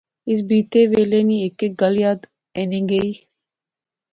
[0.29, 2.19] اس بیتے ویلے نی ہیک ہیک گل یاد
[2.57, 3.11] اینی گئی